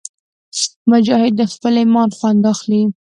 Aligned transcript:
مجاهد 0.91 1.33
د 1.37 1.41
خپل 1.53 1.73
ایمان 1.81 2.09
خوند 2.17 2.41
اخلي. 2.53 2.83